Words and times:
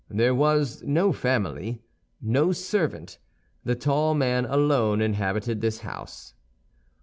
There 0.09 0.33
was 0.33 0.81
no 0.81 1.13
family, 1.13 1.83
no 2.19 2.53
servant; 2.53 3.19
the 3.63 3.75
tall 3.75 4.15
man 4.15 4.45
alone 4.45 4.99
inhabited 4.99 5.61
this 5.61 5.81
house. 5.81 6.33